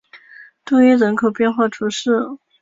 [0.65, 2.09] 杜伊人口变化图示